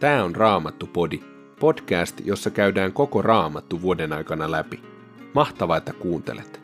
Tämä 0.00 0.24
on 0.24 0.36
Raamattu-podi, 0.36 1.20
podcast, 1.60 2.20
jossa 2.24 2.50
käydään 2.50 2.92
koko 2.92 3.22
Raamattu 3.22 3.82
vuoden 3.82 4.12
aikana 4.12 4.50
läpi. 4.50 4.82
Mahtavaa, 5.34 5.76
että 5.76 5.92
kuuntelet! 5.92 6.60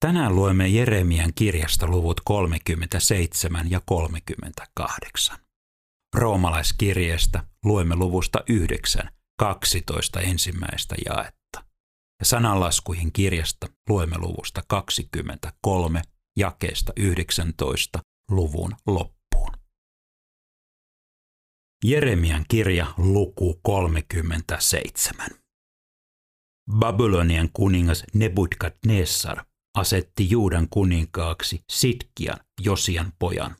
Tänään 0.00 0.36
luemme 0.36 0.68
Jeremian 0.68 1.32
kirjasta 1.34 1.86
luvut 1.86 2.20
37 2.24 3.70
ja 3.70 3.80
38. 3.86 5.36
Roomalaiskirjeestä 6.14 7.44
luemme 7.64 7.96
luvusta 7.96 8.38
9, 8.48 9.10
12 9.38 10.20
ensimmäistä 10.20 10.94
jaetta. 11.06 11.64
Ja 12.20 12.26
sananlaskuihin 12.26 13.12
kirjasta 13.12 13.66
luemme 13.88 14.18
luvusta 14.18 14.62
23, 14.68 16.02
jakeesta 16.38 16.92
19 16.96 17.98
luvun 18.30 18.72
loppuun. 18.86 19.52
Jeremian 21.84 22.44
kirja 22.48 22.86
luku 22.96 23.60
37. 23.62 25.28
Babylonian 26.78 27.48
kuningas 27.52 28.04
Nebukadnessar 28.14 29.44
asetti 29.76 30.30
Juudan 30.30 30.68
kuninkaaksi 30.70 31.60
Sitkian, 31.70 32.38
Josian 32.60 33.12
pojan. 33.18 33.56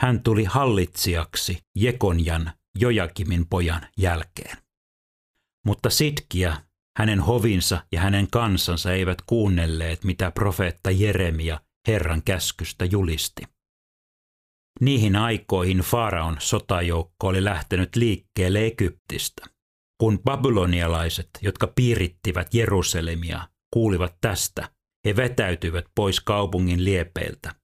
Hän 0.00 0.22
tuli 0.22 0.44
hallitsijaksi 0.44 1.58
Jekonjan, 1.76 2.52
Jojakimin 2.78 3.46
pojan 3.46 3.86
jälkeen. 3.98 4.56
Mutta 5.66 5.90
Sitkia, 5.90 6.62
hänen 6.98 7.20
hovinsa 7.20 7.86
ja 7.92 8.00
hänen 8.00 8.30
kansansa 8.30 8.92
eivät 8.92 9.22
kuunnelleet, 9.26 10.04
mitä 10.04 10.30
profeetta 10.30 10.90
Jeremia 10.90 11.60
Herran 11.88 12.22
käskystä 12.22 12.84
julisti. 12.84 13.42
Niihin 14.80 15.16
aikoihin 15.16 15.78
Faraon 15.78 16.36
sotajoukko 16.38 17.26
oli 17.26 17.44
lähtenyt 17.44 17.96
liikkeelle 17.96 18.64
Egyptistä. 18.64 19.46
Kun 20.00 20.18
babylonialaiset, 20.18 21.28
jotka 21.42 21.66
piirittivät 21.66 22.54
Jerusalemia, 22.54 23.48
kuulivat 23.74 24.16
tästä, 24.20 24.68
he 25.06 25.16
vetäytyivät 25.16 25.84
pois 25.94 26.20
kaupungin 26.20 26.84
liepeiltä. 26.84 27.54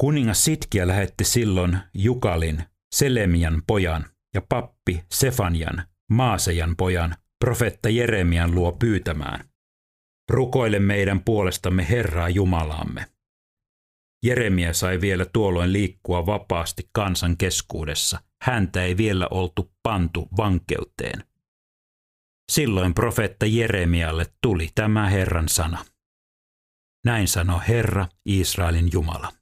Kuningas 0.00 0.44
Sitkia 0.44 0.86
lähetti 0.86 1.24
silloin 1.24 1.78
Jukalin, 1.94 2.64
Selemian 2.94 3.62
pojan 3.66 4.04
ja 4.34 4.42
pappi 4.48 5.04
Sefanian, 5.12 5.82
Maasejan 6.10 6.76
pojan, 6.76 7.14
profetta 7.44 7.88
Jeremian 7.88 8.54
luo 8.54 8.72
pyytämään. 8.72 9.48
Rukoile 10.30 10.78
meidän 10.78 11.24
puolestamme 11.24 11.88
Herraa 11.88 12.28
Jumalaamme. 12.28 13.06
Jeremia 14.24 14.72
sai 14.72 15.00
vielä 15.00 15.26
tuolloin 15.32 15.72
liikkua 15.72 16.26
vapaasti 16.26 16.88
kansan 16.92 17.36
keskuudessa. 17.36 18.20
Häntä 18.42 18.84
ei 18.84 18.96
vielä 18.96 19.28
oltu 19.30 19.72
pantu 19.82 20.28
vankeuteen. 20.36 21.24
Silloin 22.52 22.94
profeetta 22.94 23.46
Jeremialle 23.46 24.26
tuli 24.42 24.68
tämä 24.74 25.08
Herran 25.08 25.48
sana. 25.48 25.84
Näin 27.04 27.28
sanoi 27.28 27.60
Herra, 27.68 28.08
Israelin 28.26 28.88
Jumala. 28.92 29.32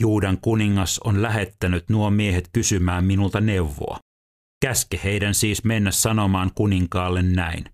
Juudan 0.00 0.38
kuningas 0.40 0.98
on 1.04 1.22
lähettänyt 1.22 1.88
nuo 1.88 2.10
miehet 2.10 2.48
kysymään 2.52 3.04
minulta 3.04 3.40
neuvoa. 3.40 3.98
Käske 4.62 5.00
heidän 5.04 5.34
siis 5.34 5.64
mennä 5.64 5.90
sanomaan 5.90 6.50
kuninkaalle 6.54 7.22
näin. 7.22 7.64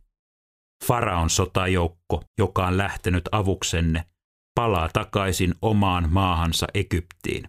Faraon 0.87 1.31
sotajoukko, 1.31 2.23
joka 2.39 2.67
on 2.67 2.77
lähtenyt 2.77 3.29
avuksenne, 3.33 4.05
palaa 4.55 4.89
takaisin 4.93 5.55
omaan 5.63 6.13
maahansa 6.13 6.67
Egyptiin. 6.75 7.45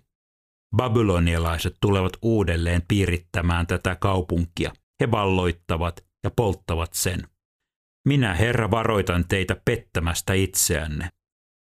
Babylonialaiset 0.76 1.76
tulevat 1.82 2.14
uudelleen 2.22 2.82
piirittämään 2.88 3.68
tätä 3.68 3.96
kaupunkia. 3.96 4.74
He 5.02 5.12
valloittavat 5.12 6.06
ja 6.24 6.32
polttavat 6.36 6.94
sen. 6.94 7.28
Minä, 8.08 8.34
Herra, 8.34 8.72
varoitan 8.72 9.26
teitä 9.28 9.56
pettämästä 9.66 10.34
itseänne. 10.34 11.10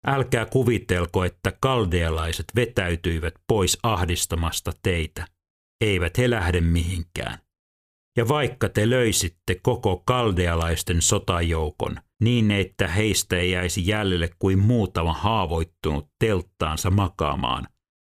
Älkää 0.08 0.46
kuvitelko, 0.46 1.24
että 1.24 1.54
kaldealaiset 1.62 2.46
vetäytyivät 2.56 3.34
pois 3.48 3.78
ahdistamasta 3.84 4.72
teitä. 4.84 5.28
Eivät 5.82 6.18
he 6.18 6.30
lähde 6.30 6.62
mihinkään. 6.62 7.38
Ja 8.20 8.28
vaikka 8.28 8.70
te 8.70 8.90
löysitte 8.90 9.56
koko 9.62 9.98
kaldealaisten 10.06 11.02
sotajoukon, 11.02 11.98
niin 12.22 12.52
että 12.52 12.88
heistä 12.88 13.38
ei 13.38 13.52
jäisi 13.52 13.88
jäljelle 13.88 14.30
kuin 14.40 14.60
muutama 14.60 15.14
haavoittunut 15.14 16.10
telttaansa 16.20 16.90
makaamaan, 16.90 17.68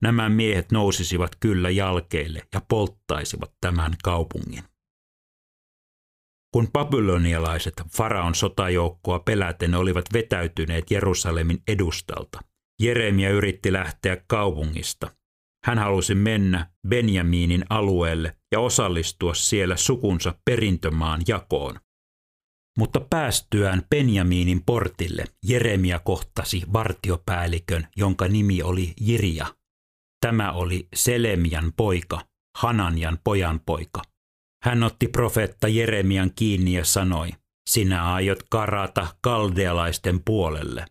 nämä 0.03 0.29
miehet 0.29 0.73
nousisivat 0.73 1.31
kyllä 1.41 1.71
jalkeille 1.71 2.43
ja 2.55 2.61
polttaisivat 2.69 3.53
tämän 3.61 3.93
kaupungin. 4.05 4.63
Kun 6.53 6.69
babylonialaiset 6.73 7.83
faraon 7.97 8.35
sotajoukkoa 8.35 9.19
peläten 9.19 9.75
olivat 9.75 10.05
vetäytyneet 10.13 10.91
Jerusalemin 10.91 11.63
edustalta, 11.69 12.41
Jeremia 12.81 13.31
yritti 13.31 13.73
lähteä 13.73 14.17
kaupungista. 14.27 15.11
Hän 15.67 15.79
halusi 15.79 16.15
mennä 16.15 16.71
Benjaminin 16.89 17.65
alueelle 17.71 18.37
ja 18.53 18.61
osallistua 18.61 19.35
siellä 19.35 19.77
sukunsa 19.77 20.35
perintömaan 20.45 21.23
jakoon. 21.29 21.81
Mutta 22.79 23.01
päästyään 23.11 23.83
Benjaminin 23.91 24.63
portille 24.67 25.25
Jeremia 25.49 25.99
kohtasi 25.99 26.63
vartiopäällikön, 26.73 27.89
jonka 27.97 28.29
nimi 28.29 28.63
oli 28.63 28.95
Jirja. 29.01 29.55
Tämä 30.21 30.53
oli 30.53 30.89
Selemian 30.95 31.73
poika, 31.77 32.21
Hananjan 32.59 33.19
pojan 33.25 33.61
poika. 33.67 34.03
Hän 34.65 34.83
otti 34.83 35.09
profeetta 35.09 35.69
Jeremian 35.69 36.31
kiinni 36.37 36.73
ja 36.73 36.85
sanoi, 36.85 37.31
sinä 37.71 38.13
aiot 38.13 38.39
karata 38.51 39.17
kaldealaisten 39.21 40.21
puolelle. 40.25 40.85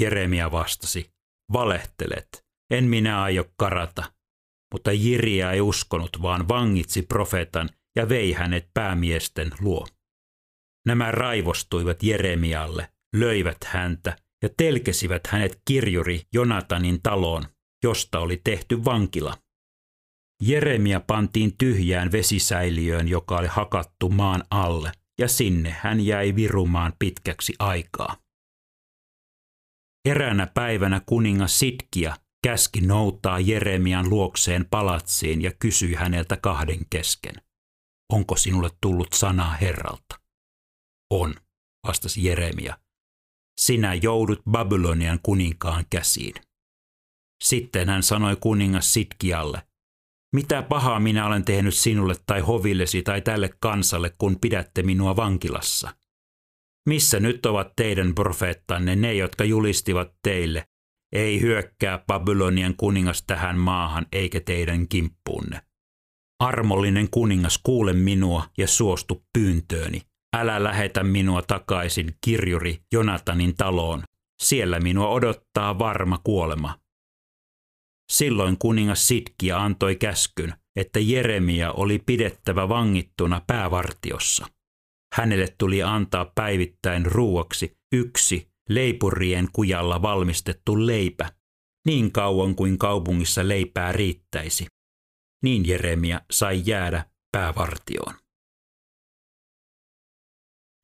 Jeremia 0.00 0.52
vastasi, 0.52 1.10
valehtelet, 1.52 2.45
en 2.70 2.84
minä 2.84 3.22
aio 3.22 3.44
karata. 3.56 4.12
Mutta 4.72 4.92
Jirja 4.92 5.52
ei 5.52 5.60
uskonut, 5.60 6.22
vaan 6.22 6.48
vangitsi 6.48 7.02
profeetan 7.02 7.68
ja 7.96 8.08
vei 8.08 8.32
hänet 8.32 8.68
päämiesten 8.74 9.50
luo. 9.60 9.86
Nämä 10.86 11.10
raivostuivat 11.10 12.02
Jeremialle, 12.02 12.88
löivät 13.16 13.64
häntä 13.64 14.16
ja 14.42 14.48
telkesivät 14.56 15.26
hänet 15.26 15.60
kirjuri 15.64 16.22
Jonatanin 16.34 17.02
taloon, 17.02 17.44
josta 17.84 18.18
oli 18.20 18.40
tehty 18.44 18.84
vankila. 18.84 19.36
Jeremia 20.42 21.00
pantiin 21.00 21.56
tyhjään 21.58 22.12
vesisäiliöön, 22.12 23.08
joka 23.08 23.38
oli 23.38 23.46
hakattu 23.46 24.08
maan 24.08 24.44
alle, 24.50 24.92
ja 25.18 25.28
sinne 25.28 25.76
hän 25.80 26.00
jäi 26.00 26.34
virumaan 26.36 26.92
pitkäksi 26.98 27.54
aikaa. 27.58 28.16
Eräänä 30.04 30.46
päivänä 30.46 31.00
kuningas 31.06 31.58
Sitkia 31.58 32.16
käski 32.42 32.80
noutaa 32.80 33.40
Jeremian 33.40 34.10
luokseen 34.10 34.66
palatsiin 34.70 35.42
ja 35.42 35.52
kysyi 35.58 35.94
häneltä 35.94 36.36
kahden 36.36 36.86
kesken. 36.90 37.34
Onko 38.12 38.36
sinulle 38.36 38.70
tullut 38.80 39.12
sanaa 39.12 39.54
Herralta? 39.54 40.20
On, 41.10 41.34
vastasi 41.86 42.24
Jeremia. 42.24 42.78
Sinä 43.60 43.94
joudut 43.94 44.42
Babylonian 44.50 45.20
kuninkaan 45.22 45.84
käsiin. 45.90 46.34
Sitten 47.42 47.88
hän 47.88 48.02
sanoi 48.02 48.36
kuningas 48.36 48.92
Sitkialle, 48.92 49.62
mitä 50.34 50.62
pahaa 50.62 51.00
minä 51.00 51.26
olen 51.26 51.44
tehnyt 51.44 51.74
sinulle 51.74 52.14
tai 52.26 52.40
hovillesi 52.40 53.02
tai 53.02 53.22
tälle 53.22 53.50
kansalle, 53.60 54.10
kun 54.18 54.40
pidätte 54.40 54.82
minua 54.82 55.16
vankilassa? 55.16 55.96
Missä 56.88 57.20
nyt 57.20 57.46
ovat 57.46 57.72
teidän 57.76 58.14
profeettanne, 58.14 58.96
ne, 58.96 59.14
jotka 59.14 59.44
julistivat 59.44 60.14
teille, 60.22 60.68
ei 61.16 61.40
hyökkää 61.40 62.04
Babylonian 62.06 62.74
kuningas 62.76 63.22
tähän 63.26 63.58
maahan 63.58 64.06
eikä 64.12 64.40
teidän 64.40 64.88
kimppuunne. 64.88 65.60
Armollinen 66.40 67.10
kuningas, 67.10 67.60
kuule 67.62 67.92
minua 67.92 68.44
ja 68.58 68.68
suostu 68.68 69.24
pyyntööni. 69.32 70.02
Älä 70.36 70.64
lähetä 70.64 71.04
minua 71.04 71.42
takaisin 71.42 72.14
kirjuri 72.24 72.78
Jonatanin 72.92 73.56
taloon. 73.56 74.02
Siellä 74.42 74.80
minua 74.80 75.08
odottaa 75.08 75.78
varma 75.78 76.18
kuolema. 76.24 76.78
Silloin 78.12 78.58
kuningas 78.58 79.08
Sitkia 79.08 79.62
antoi 79.62 79.96
käskyn, 79.96 80.54
että 80.76 81.00
Jeremia 81.00 81.72
oli 81.72 81.98
pidettävä 81.98 82.68
vangittuna 82.68 83.42
päävartiossa. 83.46 84.46
Hänelle 85.14 85.46
tuli 85.58 85.82
antaa 85.82 86.32
päivittäin 86.34 87.06
ruuaksi 87.06 87.76
yksi 87.92 88.48
leipurien 88.68 89.48
kujalla 89.52 90.02
valmistettu 90.02 90.86
leipä, 90.86 91.32
niin 91.86 92.12
kauan 92.12 92.54
kuin 92.54 92.78
kaupungissa 92.78 93.48
leipää 93.48 93.92
riittäisi. 93.92 94.66
Niin 95.42 95.68
Jeremia 95.68 96.20
sai 96.30 96.62
jäädä 96.66 97.10
päävartioon. 97.32 98.14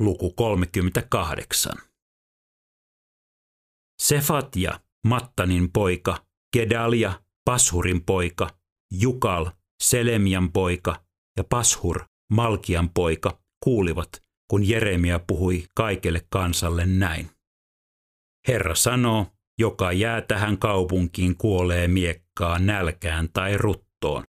Luku 0.00 0.32
38. 0.32 1.72
Sefatia, 4.02 4.80
Mattanin 5.06 5.72
poika, 5.72 6.26
Gedalia, 6.52 7.22
Pashurin 7.44 8.04
poika, 8.04 8.50
Jukal, 8.92 9.46
Selemian 9.82 10.52
poika 10.52 11.04
ja 11.36 11.44
Pashur, 11.44 12.04
Malkian 12.32 12.90
poika, 12.94 13.40
kuulivat, 13.64 14.22
kun 14.50 14.68
Jeremia 14.68 15.18
puhui 15.18 15.66
kaikelle 15.74 16.26
kansalle 16.30 16.86
näin. 16.86 17.30
Herra 18.48 18.74
sanoo, 18.74 19.26
joka 19.58 19.92
jää 19.92 20.20
tähän 20.20 20.58
kaupunkiin 20.58 21.36
kuolee 21.36 21.88
miekkaan, 21.88 22.66
nälkään 22.66 23.28
tai 23.32 23.56
ruttoon, 23.56 24.24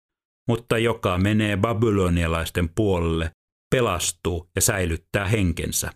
mutta 0.50 0.78
joka 0.78 1.18
menee 1.18 1.58
babylonialaisten 1.58 2.70
puolelle, 2.70 3.32
pelastuu 3.76 4.50
ja 4.56 4.62
säilyttää 4.62 5.28
henkensä. 5.28 5.92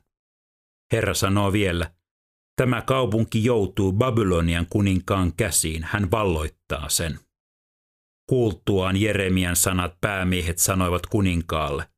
Herra 0.93 1.13
sanoo 1.13 1.53
vielä, 1.53 1.91
tämä 2.61 2.81
kaupunki 2.81 3.43
joutuu 3.43 3.93
Babylonian 3.93 4.67
kuninkaan 4.69 5.33
käsiin, 5.33 5.83
hän 5.83 6.11
valloittaa 6.11 6.89
sen. 6.89 7.19
Kuultuaan 8.29 8.97
Jeremian 8.97 9.55
sanat 9.55 9.93
päämiehet 10.01 10.57
sanoivat 10.57 11.05
kuninkaalle, 11.05 11.89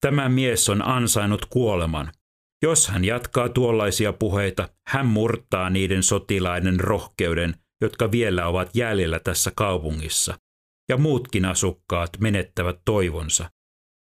tämä 0.00 0.28
mies 0.28 0.68
on 0.68 0.82
ansainnut 0.82 1.44
kuoleman. 1.44 2.12
Jos 2.64 2.88
hän 2.88 3.04
jatkaa 3.04 3.48
tuollaisia 3.48 4.12
puheita, 4.12 4.68
hän 4.88 5.06
murtaa 5.06 5.70
niiden 5.70 6.02
sotilaiden 6.02 6.80
rohkeuden, 6.80 7.54
jotka 7.80 8.10
vielä 8.10 8.46
ovat 8.46 8.70
jäljellä 8.74 9.18
tässä 9.18 9.52
kaupungissa, 9.56 10.38
ja 10.88 10.96
muutkin 10.96 11.44
asukkaat 11.44 12.10
menettävät 12.20 12.80
toivonsa. 12.84 13.50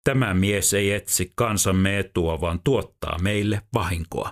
Tämä 0.03 0.33
mies 0.33 0.73
ei 0.73 0.91
etsi 0.91 1.31
kansamme 1.35 2.00
etua, 2.00 2.41
vaan 2.41 2.59
tuottaa 2.63 3.19
meille 3.21 3.61
vahinkoa. 3.73 4.31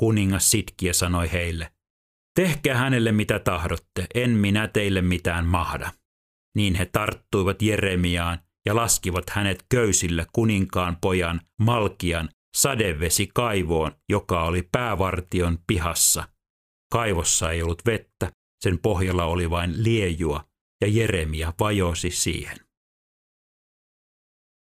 Kuningas 0.00 0.50
Sitkiä 0.50 0.92
sanoi 0.92 1.32
heille, 1.32 1.72
tehkää 2.34 2.76
hänelle 2.76 3.12
mitä 3.12 3.38
tahdotte, 3.38 4.06
en 4.14 4.30
minä 4.30 4.68
teille 4.68 5.02
mitään 5.02 5.46
mahda. 5.46 5.92
Niin 6.56 6.74
he 6.74 6.86
tarttuivat 6.86 7.62
Jeremiaan 7.62 8.38
ja 8.66 8.76
laskivat 8.76 9.30
hänet 9.30 9.64
köysillä 9.68 10.26
kuninkaan 10.32 10.96
pojan 11.00 11.40
Malkian 11.60 12.28
sadevesi 12.58 13.28
kaivoon, 13.34 13.92
joka 14.08 14.44
oli 14.44 14.68
päävartion 14.72 15.58
pihassa. 15.66 16.28
Kaivossa 16.92 17.52
ei 17.52 17.62
ollut 17.62 17.82
vettä, 17.86 18.32
sen 18.64 18.78
pohjalla 18.78 19.24
oli 19.24 19.50
vain 19.50 19.84
liejua, 19.84 20.44
ja 20.80 20.88
Jeremia 20.88 21.52
vajosi 21.60 22.10
siihen. 22.10 22.56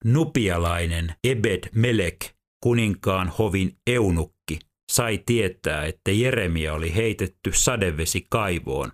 Nupialainen 0.04 1.14
Ebed 1.24 1.68
Melek, 1.74 2.26
kuninkaan 2.62 3.28
hovin 3.28 3.76
eunukki, 3.86 4.58
sai 4.92 5.18
tietää, 5.26 5.84
että 5.84 6.10
Jeremia 6.10 6.74
oli 6.74 6.94
heitetty 6.94 7.52
sadevesi 7.52 8.26
kaivoon. 8.30 8.92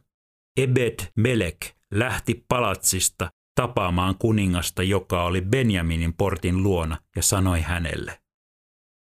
Ebed 0.56 1.12
Melek 1.17 1.67
lähti 1.94 2.44
palatsista 2.49 3.31
tapaamaan 3.55 4.15
kuningasta, 4.19 4.83
joka 4.83 5.25
oli 5.25 5.41
Benjaminin 5.41 6.15
portin 6.15 6.62
luona, 6.62 6.99
ja 7.17 7.23
sanoi 7.23 7.61
hänelle, 7.61 8.21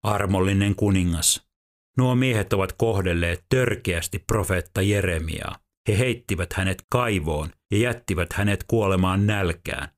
Armollinen 0.03 0.75
kuningas, 0.75 1.49
nuo 1.97 2.15
miehet 2.15 2.53
ovat 2.53 2.73
kohdelleet 2.73 3.45
törkeästi 3.49 4.19
profeetta 4.19 4.83
Jeremiaa. 4.83 5.59
He 5.89 5.99
heittivät 5.99 6.53
hänet 6.53 6.83
kaivoon 6.91 7.51
ja 7.71 7.79
jättivät 7.79 8.33
hänet 8.33 8.65
kuolemaan 8.69 9.27
nälkään. 9.27 9.89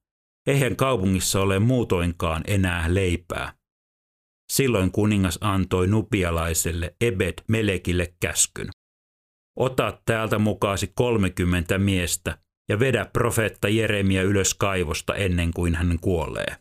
Eihän 0.47 0.76
kaupungissa 0.76 1.41
ole 1.41 1.58
muutoinkaan 1.58 2.43
enää 2.47 2.94
leipää. 2.94 3.52
Silloin 4.52 4.93
kuningas 4.93 5.38
antoi 5.41 5.87
nupialaiselle 5.87 6.97
Ebed 7.00 7.35
Melekille 7.49 8.14
käskyn. 8.20 8.70
Ota 9.58 10.00
täältä 10.05 10.38
mukaasi 10.38 10.93
kolmekymmentä 10.94 11.79
miestä 11.79 12.38
ja 12.69 12.81
vedä 12.81 13.05
profeetta 13.05 13.69
Jeremia 13.69 14.23
ylös 14.23 14.55
kaivosta 14.55 15.14
ennen 15.14 15.52
kuin 15.55 15.75
hän 15.75 15.99
kuolee. 16.00 16.56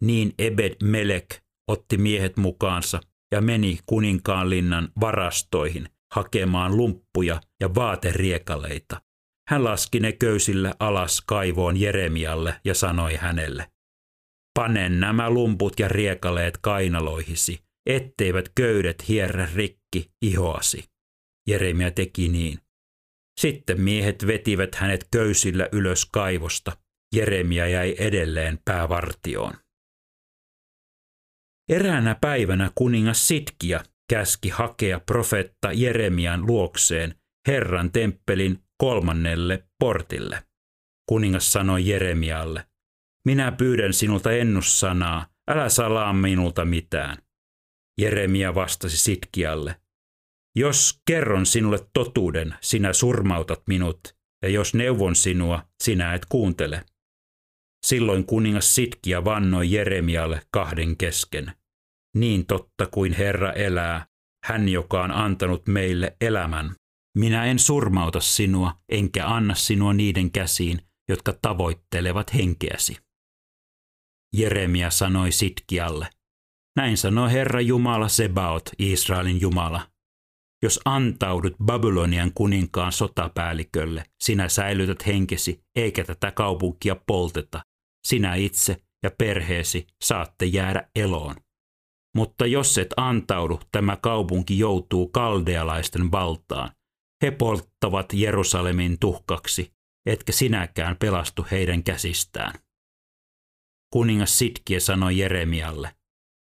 Niin 0.00 0.34
Ebed 0.38 0.76
Melek 0.82 1.40
otti 1.68 1.98
miehet 1.98 2.36
mukaansa 2.36 3.00
ja 3.32 3.40
meni 3.40 3.78
kuninkaan 3.86 4.50
linnan 4.50 4.88
varastoihin 5.00 5.88
hakemaan 6.14 6.76
lumppuja 6.76 7.40
ja 7.60 7.74
vaateriekaleita. 7.74 9.02
Hän 9.48 9.64
laski 9.64 10.00
ne 10.00 10.12
köysillä 10.12 10.74
alas 10.80 11.20
kaivoon 11.26 11.76
Jeremialle 11.76 12.60
ja 12.64 12.74
sanoi 12.74 13.14
hänelle, 13.14 13.70
Pane 14.58 14.88
nämä 14.88 15.30
lumput 15.30 15.80
ja 15.80 15.88
riekaleet 15.88 16.58
kainaloihisi, 16.60 17.58
etteivät 17.86 18.48
köydet 18.54 19.08
hierrä 19.08 19.48
rikki 19.54 20.10
ihoasi. 20.22 20.84
Jeremia 21.48 21.90
teki 21.90 22.28
niin. 22.28 22.58
Sitten 23.40 23.80
miehet 23.80 24.26
vetivät 24.26 24.74
hänet 24.74 25.08
köysillä 25.10 25.68
ylös 25.72 26.06
kaivosta. 26.06 26.76
Jeremia 27.14 27.68
jäi 27.68 27.94
edelleen 27.98 28.58
päävartioon. 28.64 29.54
Eräänä 31.68 32.16
päivänä 32.20 32.70
kuningas 32.74 33.28
Sitkia 33.28 33.80
käski 34.10 34.48
hakea 34.48 35.00
profetta 35.00 35.72
Jeremian 35.72 36.46
luokseen 36.46 37.14
Herran 37.48 37.92
temppelin 37.92 38.58
kolmannelle 38.78 39.64
portille. 39.78 40.42
Kuningas 41.08 41.52
sanoi 41.52 41.88
Jeremialle, 41.88 42.64
minä 43.26 43.52
pyydän 43.52 43.92
sinulta 43.92 44.32
ennussanaa, 44.32 45.26
älä 45.50 45.68
salaa 45.68 46.12
minulta 46.12 46.64
mitään. 46.64 47.16
Jeremia 48.00 48.54
vastasi 48.54 48.96
Sitkialle, 48.96 49.80
jos 50.56 51.00
kerron 51.06 51.46
sinulle 51.46 51.78
totuuden, 51.92 52.54
sinä 52.60 52.92
surmautat 52.92 53.62
minut, 53.66 54.00
ja 54.42 54.48
jos 54.48 54.74
neuvon 54.74 55.16
sinua, 55.16 55.62
sinä 55.82 56.14
et 56.14 56.26
kuuntele. 56.28 56.84
Silloin 57.86 58.26
kuningas 58.26 58.74
Sitkia 58.74 59.24
vannoi 59.24 59.72
Jeremialle 59.72 60.42
kahden 60.50 60.96
kesken. 60.96 61.52
Niin 62.16 62.46
totta 62.46 62.86
kuin 62.86 63.12
Herra 63.12 63.52
elää, 63.52 64.06
hän 64.44 64.68
joka 64.68 65.02
on 65.02 65.10
antanut 65.10 65.66
meille 65.66 66.16
elämän. 66.20 66.74
Minä 67.18 67.44
en 67.44 67.58
surmauta 67.58 68.20
sinua, 68.20 68.74
enkä 68.88 69.26
anna 69.26 69.54
sinua 69.54 69.92
niiden 69.92 70.30
käsiin, 70.30 70.80
jotka 71.08 71.32
tavoittelevat 71.42 72.34
henkeäsi. 72.34 72.96
Jeremia 74.34 74.90
sanoi 74.90 75.32
Sitkialle, 75.32 76.08
näin 76.76 76.96
sanoi 76.96 77.32
Herra 77.32 77.60
Jumala 77.60 78.08
Sebaot, 78.08 78.70
Israelin 78.78 79.40
Jumala. 79.40 79.88
Jos 80.62 80.80
antaudut 80.84 81.54
Babylonian 81.64 82.32
kuninkaan 82.34 82.92
sotapäällikölle, 82.92 84.04
sinä 84.20 84.48
säilytät 84.48 85.06
henkesi, 85.06 85.60
eikä 85.76 86.04
tätä 86.04 86.30
kaupunkia 86.30 86.96
polteta. 87.06 87.62
Sinä 88.08 88.34
itse 88.34 88.76
ja 89.02 89.10
perheesi 89.18 89.86
saatte 90.04 90.46
jäädä 90.46 90.88
eloon. 90.96 91.34
Mutta 92.16 92.46
jos 92.46 92.78
et 92.78 92.94
antaudu, 92.96 93.60
tämä 93.72 93.96
kaupunki 93.96 94.58
joutuu 94.58 95.08
kaldealaisten 95.08 96.10
valtaan. 96.10 96.70
He 97.22 97.30
polttavat 97.30 98.12
Jerusalemin 98.12 98.98
tuhkaksi, 98.98 99.72
etkä 100.06 100.32
sinäkään 100.32 100.96
pelastu 100.96 101.46
heidän 101.50 101.84
käsistään. 101.84 102.54
Kuningas 103.92 104.38
Sitkie 104.38 104.80
sanoi 104.80 105.18
Jeremialle, 105.18 105.94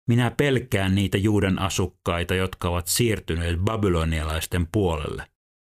minä 0.09 0.31
pelkään 0.31 0.95
niitä 0.95 1.17
Juudan 1.17 1.59
asukkaita, 1.59 2.35
jotka 2.35 2.69
ovat 2.69 2.87
siirtyneet 2.87 3.59
babylonialaisten 3.59 4.67
puolelle. 4.71 5.27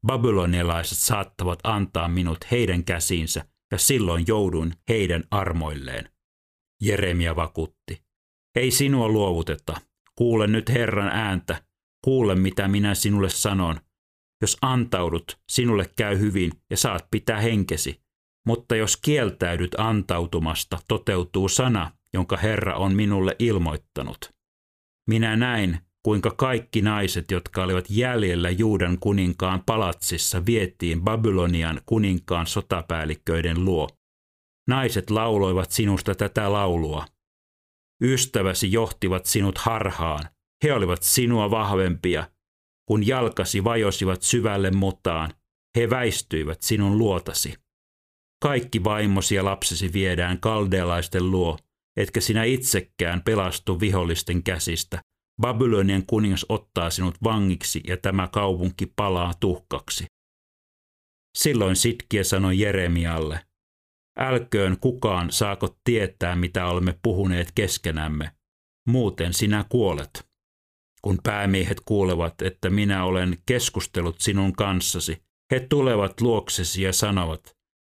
Babylonialaiset 0.07 0.97
saattavat 0.97 1.59
antaa 1.63 2.07
minut 2.07 2.51
heidän 2.51 2.83
käsiinsä, 2.83 3.45
ja 3.73 3.77
silloin 3.77 4.23
joudun 4.27 4.73
heidän 4.89 5.23
armoilleen. 5.31 6.09
Jeremia 6.81 7.35
vakuutti. 7.35 8.03
Ei 8.55 8.71
sinua 8.71 9.07
luovuteta. 9.07 9.81
Kuule 10.15 10.47
nyt 10.47 10.69
Herran 10.69 11.07
ääntä. 11.07 11.63
Kuule, 12.03 12.35
mitä 12.35 12.67
minä 12.67 12.95
sinulle 12.95 13.29
sanon. 13.29 13.79
Jos 14.41 14.57
antaudut, 14.61 15.39
sinulle 15.51 15.89
käy 15.95 16.19
hyvin 16.19 16.51
ja 16.69 16.77
saat 16.77 17.07
pitää 17.11 17.39
henkesi. 17.39 18.01
Mutta 18.47 18.75
jos 18.75 18.97
kieltäydyt 18.97 19.75
antautumasta, 19.77 20.79
toteutuu 20.87 21.49
sana, 21.49 21.91
jonka 22.13 22.37
Herra 22.37 22.75
on 22.75 22.95
minulle 22.95 23.35
ilmoittanut. 23.39 24.33
Minä 25.09 25.35
näin, 25.35 25.79
kuinka 26.03 26.31
kaikki 26.31 26.81
naiset, 26.81 27.31
jotka 27.31 27.63
olivat 27.63 27.85
jäljellä 27.89 28.49
Juudan 28.49 28.97
kuninkaan 28.99 29.63
palatsissa, 29.65 30.45
viettiin 30.45 31.01
Babylonian 31.01 31.81
kuninkaan 31.85 32.47
sotapäälliköiden 32.47 33.65
luo. 33.65 33.89
Naiset 34.67 35.09
lauloivat 35.09 35.71
sinusta 35.71 36.15
tätä 36.15 36.51
laulua. 36.51 37.05
Ystäväsi 38.03 38.71
johtivat 38.71 39.25
sinut 39.25 39.57
harhaan. 39.57 40.29
He 40.63 40.73
olivat 40.73 41.03
sinua 41.03 41.51
vahvempia. 41.51 42.29
Kun 42.87 43.07
jalkasi 43.07 43.63
vajosivat 43.63 44.21
syvälle 44.21 44.71
mutaan, 44.71 45.33
he 45.77 45.89
väistyivät 45.89 46.61
sinun 46.61 46.97
luotasi. 46.97 47.53
Kaikki 48.43 48.83
vaimosi 48.83 49.35
ja 49.35 49.45
lapsesi 49.45 49.93
viedään 49.93 50.39
kaldealaisten 50.39 51.31
luo, 51.31 51.57
etkä 51.97 52.21
sinä 52.21 52.43
itsekään 52.43 53.23
pelastu 53.23 53.79
vihollisten 53.79 54.43
käsistä, 54.43 55.01
Babylonian 55.41 56.05
kuningas 56.07 56.45
ottaa 56.49 56.89
sinut 56.89 57.15
vangiksi 57.23 57.81
ja 57.87 57.97
tämä 57.97 58.27
kaupunki 58.27 58.93
palaa 58.95 59.33
tuhkaksi. 59.39 60.05
Silloin 61.37 61.75
Sitkiä 61.75 62.23
sanoi 62.23 62.59
Jeremialle, 62.59 63.45
älköön 64.19 64.77
kukaan 64.79 65.31
saako 65.31 65.77
tietää, 65.83 66.35
mitä 66.35 66.67
olemme 66.67 66.99
puhuneet 67.03 67.51
keskenämme, 67.55 68.31
muuten 68.87 69.33
sinä 69.33 69.65
kuolet. 69.69 70.27
Kun 71.01 71.19
päämiehet 71.23 71.81
kuulevat, 71.85 72.41
että 72.41 72.69
minä 72.69 73.05
olen 73.05 73.37
keskustellut 73.45 74.19
sinun 74.19 74.53
kanssasi, 74.53 75.23
he 75.51 75.59
tulevat 75.59 76.21
luoksesi 76.21 76.81
ja 76.81 76.93
sanovat, 76.93 77.55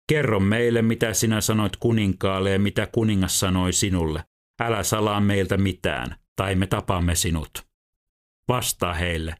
kerro 0.08 0.40
meille, 0.40 0.82
mitä 0.82 1.14
sinä 1.14 1.40
sanoit 1.40 1.76
kuninkaalle 1.76 2.50
ja 2.50 2.58
mitä 2.58 2.86
kuningas 2.86 3.40
sanoi 3.40 3.72
sinulle. 3.72 4.24
Älä 4.60 4.82
salaa 4.82 5.20
meiltä 5.20 5.56
mitään, 5.56 6.16
tai 6.36 6.54
me 6.54 6.66
tapamme 6.66 7.14
sinut. 7.14 7.66
Vastaa 8.48 8.94
heille, 8.94 9.34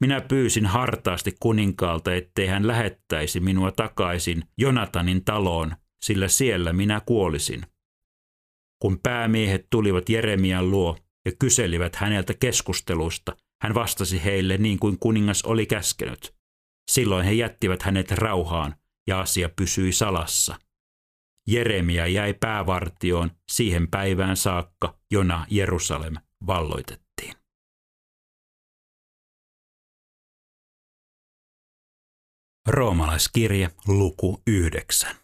minä 0.00 0.20
pyysin 0.20 0.66
hartaasti 0.66 1.36
kuninkaalta, 1.40 2.14
ettei 2.14 2.46
hän 2.46 2.66
lähettäisi 2.66 3.40
minua 3.40 3.72
takaisin 3.72 4.42
Jonatanin 4.58 5.24
taloon, 5.24 5.76
sillä 6.02 6.28
siellä 6.28 6.72
minä 6.72 7.00
kuolisin. 7.06 7.62
Kun 8.78 8.98
päämiehet 9.02 9.66
tulivat 9.70 10.08
Jeremian 10.08 10.70
luo 10.70 10.98
ja 11.24 11.32
kyselivät 11.38 11.96
häneltä 11.96 12.34
keskustelusta, 12.34 13.36
hän 13.62 13.74
vastasi 13.74 14.24
heille 14.24 14.58
niin 14.58 14.78
kuin 14.78 14.98
kuningas 14.98 15.42
oli 15.42 15.66
käskenyt. 15.66 16.34
Silloin 16.90 17.24
he 17.24 17.32
jättivät 17.32 17.82
hänet 17.82 18.10
rauhaan 18.10 18.74
ja 19.06 19.20
asia 19.20 19.48
pysyi 19.48 19.92
salassa. 19.92 20.56
Jeremia 21.46 22.06
jäi 22.06 22.34
päävartioon 22.34 23.30
siihen 23.50 23.88
päivään 23.88 24.36
saakka, 24.36 24.98
jona 25.10 25.46
Jerusalem 25.50 26.14
valloitettiin. 26.46 27.34
Roomalaiskirje 32.68 33.70
luku 33.86 34.42
9. 34.46 35.16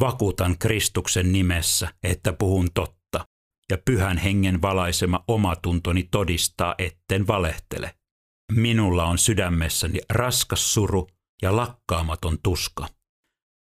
Vakuutan 0.00 0.58
Kristuksen 0.58 1.32
nimessä, 1.32 1.94
että 2.02 2.32
puhun 2.32 2.68
totta, 2.74 3.26
ja 3.70 3.78
pyhän 3.84 4.18
hengen 4.18 4.62
valaisema 4.62 5.24
omatuntoni 5.28 6.02
todistaa, 6.02 6.74
etten 6.78 7.26
valehtele. 7.26 7.94
Minulla 8.52 9.04
on 9.04 9.18
sydämessäni 9.18 9.98
raskas 10.10 10.74
suru 10.74 11.08
ja 11.42 11.56
lakkaamaton 11.56 12.38
tuska. 12.42 12.86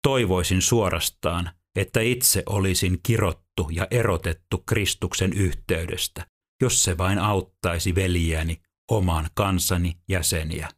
Toivoisin 0.04 0.62
suorastaan, 0.62 1.52
että 1.76 2.02
itse 2.02 2.44
olisin 2.46 3.00
kirottu 3.04 3.43
ja 3.72 3.88
erotettu 3.92 4.58
Kristuksen 4.58 5.34
yhteydestä, 5.34 6.26
jos 6.62 6.84
se 6.84 6.98
vain 6.98 7.20
auttaisi 7.20 7.96
veljiäni, 7.96 8.62
oman 8.92 9.28
kansani 9.34 9.98
jäseniä. 10.10 10.70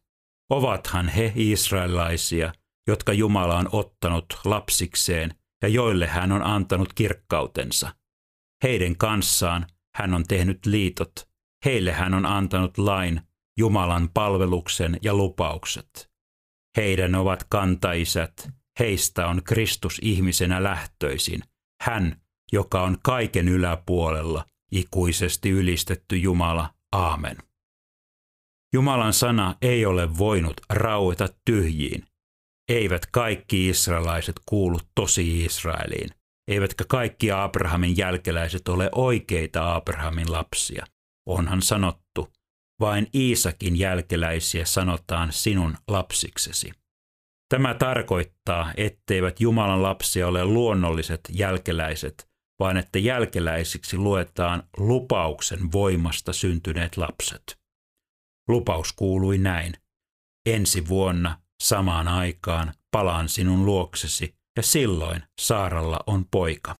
Ovathan 0.50 1.08
he 1.08 1.32
israelaisia, 1.34 2.52
jotka 2.88 3.12
Jumala 3.12 3.58
on 3.58 3.68
ottanut 3.72 4.26
lapsikseen 4.44 5.34
ja 5.62 5.68
joille 5.68 6.06
hän 6.06 6.32
on 6.32 6.42
antanut 6.42 6.92
kirkkautensa. 6.92 7.94
Heidän 8.62 8.96
kanssaan 8.96 9.66
hän 9.96 10.14
on 10.14 10.24
tehnyt 10.28 10.66
liitot, 10.66 11.12
heille 11.64 11.92
hän 11.92 12.14
on 12.14 12.26
antanut 12.26 12.78
lain, 12.78 13.20
Jumalan 13.58 14.08
palveluksen 14.14 14.98
ja 15.02 15.14
lupaukset. 15.14 16.10
Heidän 16.76 17.14
ovat 17.14 17.44
kantaisät, 17.48 18.48
heistä 18.78 19.26
on 19.26 19.42
Kristus 19.42 19.98
ihmisenä 20.02 20.62
lähtöisin, 20.62 21.42
hän, 21.82 22.20
joka 22.52 22.82
on 22.82 22.98
kaiken 23.02 23.48
yläpuolella, 23.48 24.44
ikuisesti 24.72 25.50
ylistetty 25.50 26.16
Jumala. 26.16 26.70
Aamen. 26.92 27.36
Jumalan 28.74 29.12
sana 29.12 29.54
ei 29.62 29.86
ole 29.86 30.18
voinut 30.18 30.60
raueta 30.70 31.28
tyhjiin. 31.44 32.04
Eivät 32.68 33.06
kaikki 33.06 33.68
israelaiset 33.68 34.40
kuulu 34.46 34.78
tosi 34.94 35.44
Israeliin, 35.44 36.10
eivätkä 36.48 36.84
kaikki 36.88 37.30
Abrahamin 37.32 37.96
jälkeläiset 37.96 38.68
ole 38.68 38.88
oikeita 38.92 39.74
Abrahamin 39.74 40.32
lapsia. 40.32 40.86
Onhan 41.26 41.62
sanottu, 41.62 42.32
vain 42.80 43.06
Iisakin 43.14 43.78
jälkeläisiä 43.78 44.64
sanotaan 44.64 45.32
sinun 45.32 45.76
lapsiksesi. 45.88 46.72
Tämä 47.48 47.74
tarkoittaa, 47.74 48.72
etteivät 48.76 49.40
Jumalan 49.40 49.82
lapsia 49.82 50.28
ole 50.28 50.44
luonnolliset 50.44 51.20
jälkeläiset, 51.32 52.28
vaan 52.58 52.76
että 52.76 52.98
jälkeläisiksi 52.98 53.96
luetaan 53.98 54.62
lupauksen 54.76 55.72
voimasta 55.72 56.32
syntyneet 56.32 56.96
lapset. 56.96 57.58
Lupaus 58.48 58.92
kuului 58.92 59.38
näin. 59.38 59.74
Ensi 60.46 60.88
vuonna 60.88 61.42
samaan 61.62 62.08
aikaan 62.08 62.74
palaan 62.90 63.28
sinun 63.28 63.66
luoksesi 63.66 64.34
ja 64.56 64.62
silloin 64.62 65.22
Saaralla 65.40 66.00
on 66.06 66.24
poika. 66.30 66.74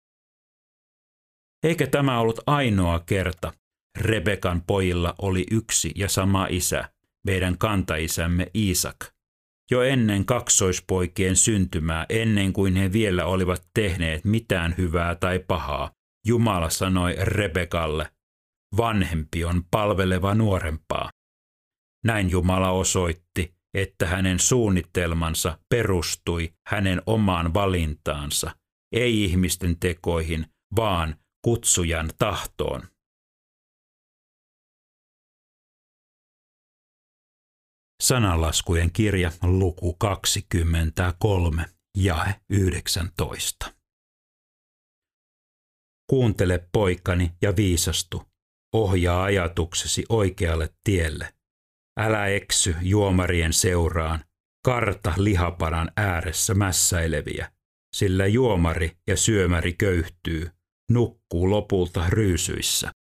Eikä 1.62 1.86
tämä 1.86 2.20
ollut 2.20 2.40
ainoa 2.46 3.00
kerta. 3.00 3.52
Rebekan 3.98 4.62
pojilla 4.66 5.14
oli 5.18 5.46
yksi 5.50 5.92
ja 5.94 6.08
sama 6.08 6.46
isä, 6.50 6.90
meidän 7.26 7.58
kantaisämme 7.58 8.50
Iisak. 8.54 9.15
Jo 9.70 9.82
ennen 9.82 10.24
kaksoispoikien 10.24 11.36
syntymää, 11.36 12.06
ennen 12.08 12.52
kuin 12.52 12.76
he 12.76 12.92
vielä 12.92 13.24
olivat 13.24 13.68
tehneet 13.74 14.24
mitään 14.24 14.74
hyvää 14.78 15.14
tai 15.14 15.38
pahaa, 15.38 15.90
Jumala 16.26 16.70
sanoi 16.70 17.16
Rebekalle, 17.20 18.10
vanhempi 18.76 19.44
on 19.44 19.64
palveleva 19.70 20.34
nuorempaa. 20.34 21.10
Näin 22.04 22.30
Jumala 22.30 22.70
osoitti, 22.70 23.54
että 23.74 24.06
hänen 24.06 24.38
suunnitelmansa 24.38 25.58
perustui 25.68 26.52
hänen 26.66 27.02
omaan 27.06 27.54
valintaansa, 27.54 28.50
ei 28.92 29.24
ihmisten 29.24 29.76
tekoihin, 29.80 30.46
vaan 30.76 31.16
kutsujan 31.44 32.10
tahtoon. 32.18 32.82
Sananlaskujen 38.06 38.92
kirja 38.92 39.32
luku 39.42 39.92
23, 39.92 41.64
jae 41.96 42.34
19. 42.50 43.74
Kuuntele 46.10 46.68
poikani 46.72 47.32
ja 47.42 47.56
viisastu, 47.56 48.22
ohjaa 48.74 49.22
ajatuksesi 49.22 50.04
oikealle 50.08 50.74
tielle. 50.84 51.34
Älä 52.00 52.26
eksy 52.26 52.76
juomarien 52.82 53.52
seuraan, 53.52 54.24
karta 54.64 55.12
lihaparan 55.16 55.90
ääressä 55.96 56.54
mässäileviä, 56.54 57.52
sillä 57.96 58.26
juomari 58.26 58.98
ja 59.06 59.16
syömäri 59.16 59.72
köyhtyy, 59.72 60.50
nukkuu 60.90 61.50
lopulta 61.50 62.04
ryysyissä. 62.08 62.92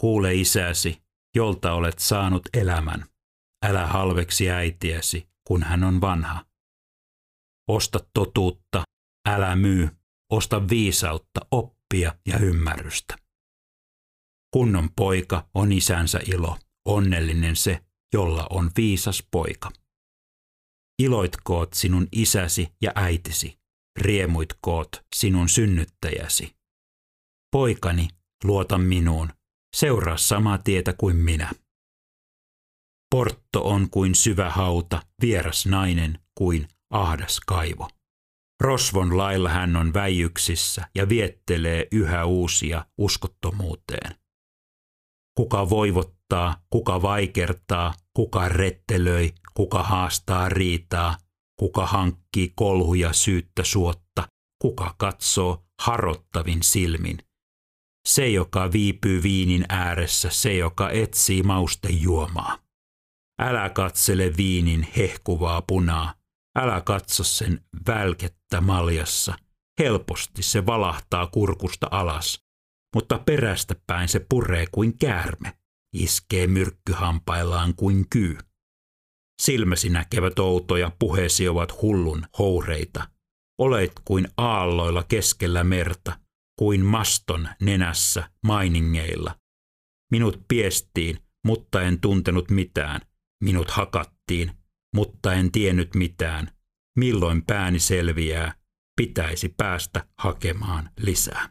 Kuule 0.00 0.34
isäsi, 0.34 1.02
jolta 1.36 1.72
olet 1.72 1.98
saanut 1.98 2.42
elämän. 2.54 3.10
Älä 3.64 3.86
halveksi 3.86 4.50
äitiäsi, 4.50 5.28
kun 5.46 5.62
hän 5.62 5.84
on 5.84 6.00
vanha. 6.00 6.46
Osta 7.68 7.98
totuutta, 8.14 8.82
älä 9.28 9.56
myy, 9.56 9.88
osta 10.32 10.68
viisautta, 10.68 11.40
oppia 11.50 12.14
ja 12.26 12.38
ymmärrystä. 12.38 13.16
Kunnon 14.54 14.88
poika 14.96 15.48
on 15.54 15.72
isänsä 15.72 16.20
ilo, 16.26 16.58
onnellinen 16.84 17.56
se, 17.56 17.84
jolla 18.14 18.46
on 18.50 18.70
viisas 18.76 19.24
poika. 19.30 19.70
Iloitkoot 21.02 21.72
sinun 21.72 22.08
isäsi 22.12 22.68
ja 22.82 22.92
äitisi, 22.94 23.58
riemuitkoot 23.98 24.88
sinun 25.16 25.48
synnyttäjäsi. 25.48 26.56
Poikani, 27.52 28.08
luota 28.44 28.78
minuun, 28.78 29.32
seuraa 29.76 30.16
samaa 30.16 30.58
tietä 30.58 30.92
kuin 30.92 31.16
minä. 31.16 31.52
Portto 33.10 33.68
on 33.68 33.90
kuin 33.90 34.14
syvä 34.14 34.50
hauta, 34.50 35.02
vieras 35.20 35.66
nainen 35.66 36.18
kuin 36.34 36.68
ahdas 36.90 37.40
kaivo. 37.46 37.88
Rosvon 38.60 39.16
lailla 39.16 39.48
hän 39.48 39.76
on 39.76 39.94
väijyksissä 39.94 40.88
ja 40.94 41.08
viettelee 41.08 41.86
yhä 41.92 42.24
uusia 42.24 42.86
uskottomuuteen. 42.98 44.14
Kuka 45.36 45.70
voivottaa, 45.70 46.56
kuka 46.70 47.02
vaikertaa, 47.02 47.94
kuka 48.16 48.48
rettelöi, 48.48 49.32
kuka 49.54 49.82
haastaa 49.82 50.48
riitaa, 50.48 51.16
kuka 51.60 51.86
hankkii 51.86 52.52
kolhuja 52.56 53.12
syyttä 53.12 53.64
suotta, 53.64 54.28
kuka 54.62 54.94
katsoo 54.98 55.64
harottavin 55.80 56.62
silmin. 56.62 57.18
Se, 58.08 58.28
joka 58.28 58.72
viipyy 58.72 59.22
viinin 59.22 59.64
ääressä, 59.68 60.30
se, 60.30 60.56
joka 60.56 60.90
etsii 60.90 61.42
mauste 61.42 61.88
juomaa. 61.88 62.58
Älä 63.42 63.70
katsele 63.70 64.36
viinin 64.36 64.88
hehkuvaa 64.96 65.62
punaa, 65.62 66.14
älä 66.58 66.80
katso 66.80 67.24
sen 67.24 67.64
välkettä 67.86 68.60
maljassa. 68.60 69.34
Helposti 69.80 70.42
se 70.42 70.66
valahtaa 70.66 71.26
kurkusta 71.26 71.88
alas. 71.90 72.44
mutta 72.94 73.18
perästä 73.18 73.74
päin 73.86 74.08
se 74.08 74.26
puree 74.28 74.66
kuin 74.72 74.98
käärme, 74.98 75.52
iskee 75.94 76.46
myrkkyhampaillaan 76.46 77.74
kuin 77.74 78.08
kyy. 78.10 78.38
Silmäsi 79.42 79.88
näkevät 79.88 80.38
outoja, 80.38 80.92
puheesi 80.98 81.48
ovat 81.48 81.82
hullun 81.82 82.26
houreita. 82.38 83.08
Olet 83.58 83.92
kuin 84.04 84.28
aalloilla 84.36 85.02
keskellä 85.02 85.64
merta, 85.64 86.18
kuin 86.58 86.84
maston 86.84 87.48
nenässä 87.60 88.30
mainingeilla. 88.44 89.38
Minut 90.12 90.44
piestiin, 90.48 91.18
mutta 91.44 91.82
en 91.82 92.00
tuntenut 92.00 92.50
mitään. 92.50 93.00
Minut 93.40 93.70
hakattiin, 93.70 94.52
mutta 94.94 95.32
en 95.34 95.52
tiennyt 95.52 95.94
mitään. 95.94 96.50
Milloin 96.98 97.42
pääni 97.46 97.78
selviää, 97.78 98.54
pitäisi 98.96 99.54
päästä 99.56 100.06
hakemaan 100.18 100.90
lisää. 100.96 101.48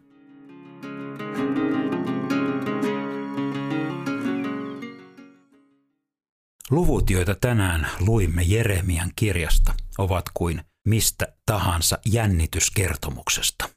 Luvut, 6.71 7.09
joita 7.09 7.35
tänään 7.35 7.87
luimme 7.99 8.43
Jeremian 8.43 9.11
kirjasta, 9.15 9.73
ovat 9.97 10.25
kuin 10.33 10.63
mistä 10.87 11.37
tahansa 11.45 11.97
jännityskertomuksesta. 12.05 13.69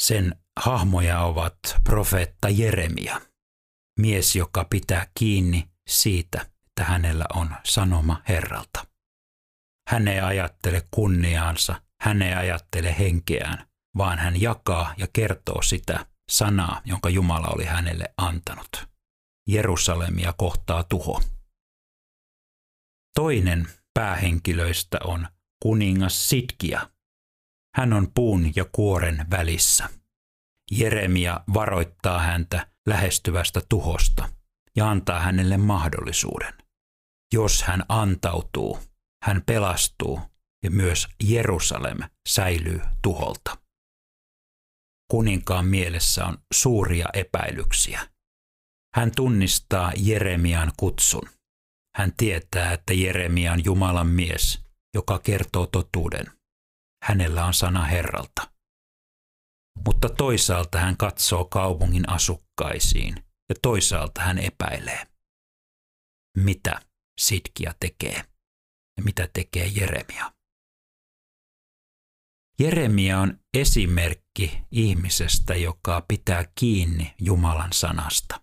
Sen 0.00 0.36
hahmoja 0.60 1.20
ovat 1.20 1.58
profeetta 1.84 2.48
Jeremia, 2.48 3.20
mies, 4.00 4.36
joka 4.36 4.66
pitää 4.70 5.06
kiinni 5.18 5.68
siitä, 5.88 6.46
että 6.76 6.92
hänellä 6.92 7.24
on 7.34 7.56
sanoma 7.64 8.22
Herralta. 8.28 8.86
Hän 9.88 10.08
ei 10.08 10.20
ajattele 10.20 10.82
kunniaansa, 10.90 11.82
hän 12.00 12.22
ei 12.22 12.34
ajattele 12.34 12.98
henkeään, 12.98 13.66
vaan 13.98 14.18
hän 14.18 14.40
jakaa 14.40 14.94
ja 14.96 15.06
kertoo 15.12 15.62
sitä 15.62 16.06
sanaa, 16.30 16.80
jonka 16.84 17.08
Jumala 17.08 17.46
oli 17.46 17.64
hänelle 17.64 18.14
antanut. 18.16 18.88
Jerusalemia 19.48 20.32
kohtaa 20.32 20.82
tuho. 20.84 21.22
Toinen 23.14 23.68
päähenkilöistä 23.94 24.98
on 25.04 25.28
kuningas 25.62 26.28
Sitkia. 26.28 26.90
Hän 27.76 27.92
on 27.92 28.12
puun 28.14 28.52
ja 28.56 28.64
kuoren 28.64 29.26
välissä. 29.30 29.88
Jeremia 30.70 31.40
varoittaa 31.54 32.18
häntä 32.18 32.66
lähestyvästä 32.86 33.60
tuhosta 33.68 34.28
ja 34.76 34.90
antaa 34.90 35.20
hänelle 35.20 35.56
mahdollisuuden. 35.56 36.65
Jos 37.32 37.62
hän 37.62 37.84
antautuu, 37.88 38.78
hän 39.24 39.42
pelastuu 39.46 40.20
ja 40.64 40.70
myös 40.70 41.08
Jerusalem 41.24 41.98
säilyy 42.28 42.80
tuholta. 43.02 43.56
Kuninkaan 45.10 45.66
mielessä 45.66 46.24
on 46.24 46.38
suuria 46.54 47.06
epäilyksiä. 47.12 48.08
Hän 48.96 49.12
tunnistaa 49.16 49.92
Jeremian 49.96 50.72
kutsun. 50.76 51.28
Hän 51.96 52.12
tietää, 52.16 52.72
että 52.72 52.94
Jeremia 52.94 53.52
on 53.52 53.64
Jumalan 53.64 54.06
mies, 54.06 54.64
joka 54.94 55.18
kertoo 55.18 55.66
totuuden. 55.66 56.26
Hänellä 57.04 57.44
on 57.44 57.54
sana 57.54 57.84
Herralta. 57.84 58.50
Mutta 59.84 60.08
toisaalta 60.08 60.78
hän 60.78 60.96
katsoo 60.96 61.44
kaupungin 61.44 62.08
asukkaisiin 62.08 63.14
ja 63.48 63.54
toisaalta 63.62 64.20
hän 64.20 64.38
epäilee. 64.38 65.06
Mitä 66.36 66.80
Sidkia 67.20 67.74
tekee 67.80 68.24
ja 68.96 69.02
mitä 69.04 69.28
tekee 69.32 69.66
Jeremia? 69.66 70.32
Jeremia 72.60 73.20
on 73.20 73.40
esimerkki 73.54 74.62
ihmisestä, 74.70 75.54
joka 75.54 76.04
pitää 76.08 76.44
kiinni 76.54 77.14
Jumalan 77.20 77.72
sanasta. 77.72 78.40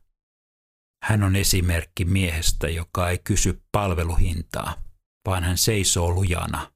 Hän 1.04 1.24
on 1.24 1.36
esimerkki 1.36 2.06
miehestä, 2.06 2.70
joka 2.70 3.10
ei 3.10 3.18
kysy 3.24 3.64
palveluhintaa, 3.72 4.84
vaan 5.28 5.44
hän 5.44 5.58
seisoo 5.58 6.12
lujana. 6.12 6.74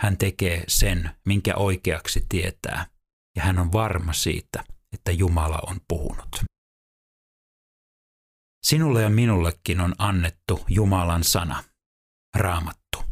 Hän 0.00 0.18
tekee 0.18 0.64
sen, 0.68 1.10
minkä 1.26 1.54
oikeaksi 1.56 2.26
tietää, 2.28 2.86
ja 3.36 3.42
hän 3.42 3.58
on 3.58 3.72
varma 3.72 4.12
siitä, 4.12 4.64
että 4.92 5.12
Jumala 5.12 5.58
on 5.66 5.80
puhunut. 5.88 6.44
Sinulle 8.66 9.02
ja 9.02 9.10
minullekin 9.10 9.80
on 9.80 9.94
annettu 9.98 10.64
Jumalan 10.68 11.24
sana, 11.24 11.64
raamattu. 12.36 13.04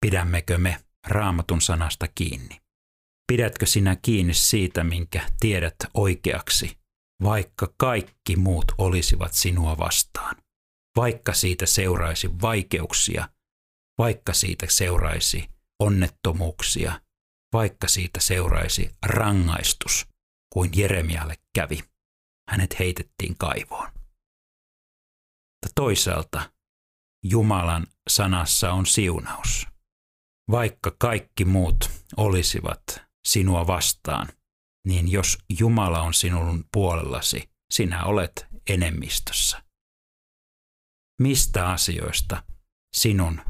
Pidämmekö 0.00 0.58
me 0.58 0.84
raamatun 1.06 1.60
sanasta 1.60 2.08
kiinni? 2.14 2.60
Pidätkö 3.32 3.66
sinä 3.66 3.96
kiinni 3.96 4.34
siitä, 4.34 4.84
minkä 4.84 5.30
tiedät 5.40 5.76
oikeaksi 5.94 6.78
vaikka 7.22 7.74
kaikki 7.76 8.36
muut 8.36 8.72
olisivat 8.78 9.34
sinua 9.34 9.78
vastaan, 9.78 10.36
vaikka 10.96 11.34
siitä 11.34 11.66
seuraisi 11.66 12.40
vaikeuksia, 12.42 13.28
vaikka 13.98 14.32
siitä 14.32 14.66
seuraisi 14.68 15.48
onnettomuuksia, 15.78 17.00
vaikka 17.52 17.88
siitä 17.88 18.20
seuraisi 18.20 18.90
rangaistus, 19.06 20.06
kuin 20.52 20.70
Jeremialle 20.74 21.34
kävi. 21.54 21.78
Hänet 22.50 22.78
heitettiin 22.78 23.36
kaivoon. 23.38 23.88
Mutta 25.66 25.82
toisaalta 25.82 26.50
Jumalan 27.24 27.86
sanassa 28.08 28.72
on 28.72 28.86
siunaus. 28.86 29.66
Vaikka 30.50 30.96
kaikki 30.98 31.44
muut 31.44 31.90
olisivat 32.16 32.82
sinua 33.28 33.66
vastaan, 33.66 34.28
niin 34.86 35.12
jos 35.12 35.38
Jumala 35.58 36.02
on 36.02 36.14
sinun 36.14 36.64
puolellasi, 36.72 37.50
sinä 37.72 38.04
olet 38.04 38.46
enemmistössä. 38.68 39.62
Mistä 41.22 41.68
asioista 41.68 42.42
sinun 42.96 43.40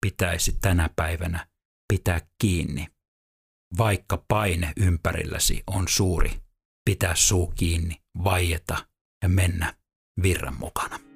pitäisi 0.00 0.58
tänä 0.60 0.90
päivänä 0.96 1.46
pitää 1.92 2.20
kiinni, 2.40 2.86
vaikka 3.78 4.24
paine 4.28 4.72
ympärilläsi 4.76 5.62
on 5.66 5.88
suuri, 5.88 6.40
pitää 6.84 7.14
suu 7.14 7.46
kiinni, 7.46 8.02
vaieta 8.24 8.86
ja 9.22 9.28
mennä 9.28 9.74
virran 10.22 10.56
mukana. 10.58 11.15